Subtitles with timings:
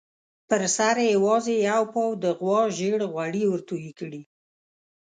[0.47, 4.21] پر سر یې یوازې یو پاو د غوا زېړ غوړي ورتوی کړي.